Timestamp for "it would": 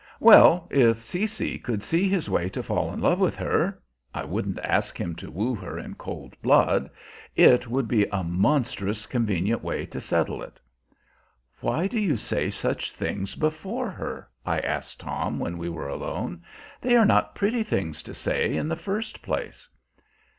7.35-7.87